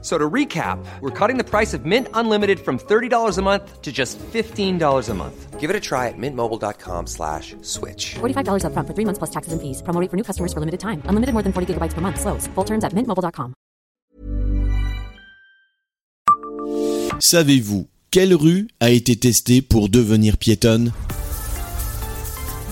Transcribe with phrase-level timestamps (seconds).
[0.00, 3.90] So to recap, we're cutting the price of Mint Unlimited from $30 a month to
[3.90, 5.58] just $15 a month.
[5.58, 8.14] Give it a try at mintmobile.com slash switch.
[8.20, 9.82] $45 upfront for three months plus taxes and fees.
[9.82, 11.02] Promo rate for new customers for limited time.
[11.06, 12.20] Unlimited more than 40 gigabytes per month.
[12.20, 12.46] Slows.
[12.54, 13.54] Full terms at mintmobile.com.
[17.20, 20.92] Savez-vous quelle rue a été testée pour devenir piétonne?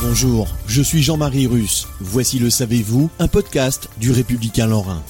[0.00, 1.88] Bonjour, je suis Jean-Marie Russe.
[2.00, 5.02] Voici le Savez-vous, un podcast du Républicain Lorrain.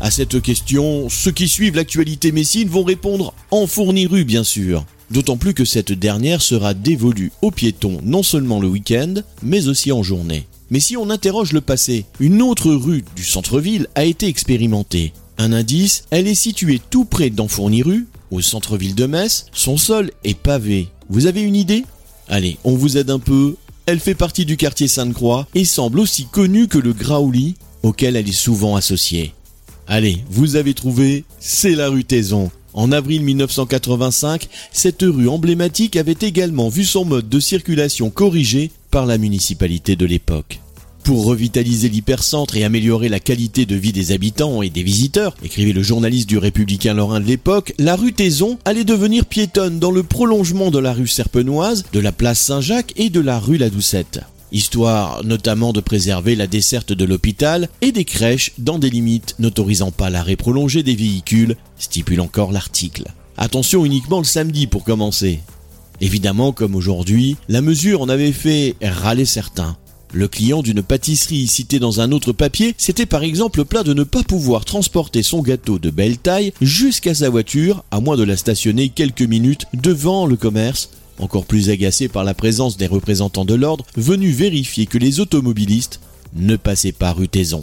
[0.00, 4.84] À cette question, ceux qui suivent l'actualité messine vont répondre en rue bien sûr.
[5.10, 9.90] D'autant plus que cette dernière sera dévolue aux piétons non seulement le week-end, mais aussi
[9.90, 10.46] en journée.
[10.70, 15.12] Mais si on interroge le passé, une autre rue du centre-ville a été expérimentée.
[15.38, 20.38] Un indice, elle est située tout près d'Enfourny-Rue, au centre-ville de Metz, son sol est
[20.38, 20.88] pavé.
[21.08, 21.84] Vous avez une idée?
[22.28, 23.56] Allez, on vous aide un peu.
[23.86, 28.28] Elle fait partie du quartier Sainte-Croix et semble aussi connue que le Graouli, auquel elle
[28.28, 29.32] est souvent associée.
[29.90, 32.50] Allez, vous avez trouvé, c'est la rue Taison.
[32.74, 39.06] En avril 1985, cette rue emblématique avait également vu son mode de circulation corrigé par
[39.06, 40.60] la municipalité de l'époque.
[41.04, 45.72] Pour revitaliser l'hypercentre et améliorer la qualité de vie des habitants et des visiteurs, écrivait
[45.72, 50.02] le journaliste du Républicain Lorrain de l'époque, la rue Taison allait devenir piétonne dans le
[50.02, 54.20] prolongement de la rue Serpenoise, de la place Saint-Jacques et de la rue La Doucette
[54.52, 59.90] histoire notamment de préserver la desserte de l'hôpital et des crèches dans des limites n'autorisant
[59.90, 63.04] pas l'arrêt prolongé des véhicules, stipule encore l'article.
[63.36, 65.40] Attention uniquement le samedi pour commencer.
[66.00, 69.76] Évidemment, comme aujourd'hui, la mesure en avait fait râler certains.
[70.12, 74.04] Le client d'une pâtisserie cité dans un autre papier s'était par exemple plaint de ne
[74.04, 78.36] pas pouvoir transporter son gâteau de belle taille jusqu'à sa voiture, à moins de la
[78.36, 80.88] stationner quelques minutes devant le commerce
[81.18, 86.00] encore plus agacé par la présence des représentants de l'ordre venus vérifier que les automobilistes
[86.34, 87.62] ne passaient pas rue Taison.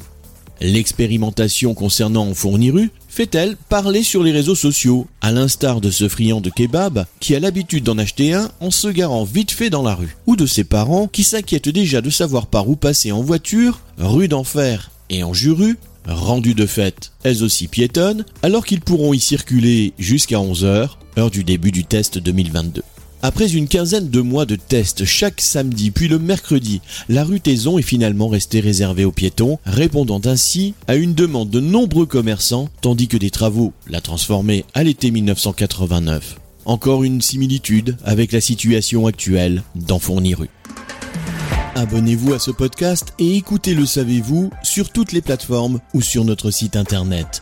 [0.61, 6.49] L'expérimentation concernant Fourniru fait-elle parler sur les réseaux sociaux, à l'instar de ce friand de
[6.49, 10.16] kebab qui a l'habitude d'en acheter un en se garant vite fait dans la rue,
[10.27, 14.27] ou de ses parents qui s'inquiètent déjà de savoir par où passer en voiture, rue
[14.27, 15.77] d'enfer et en juru,
[16.07, 21.43] rendues de fait, elles aussi piétonnes, alors qu'ils pourront y circuler jusqu'à 11h, heure du
[21.43, 22.81] début du test 2022.
[23.25, 27.79] Après une quinzaine de mois de tests chaque samedi puis le mercredi, la rue Taison
[27.79, 33.07] est finalement restée réservée aux piétons, répondant ainsi à une demande de nombreux commerçants, tandis
[33.07, 36.37] que des travaux la transformaient à l'été 1989.
[36.65, 40.51] Encore une similitude avec la situation actuelle d'Enfourny-Rue.
[41.73, 46.51] Abonnez-vous à ce podcast et écoutez Le Savez-vous sur toutes les plateformes ou sur notre
[46.51, 47.41] site internet.